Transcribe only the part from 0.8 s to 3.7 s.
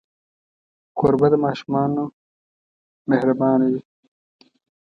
کوربه د ماشومانو مهربان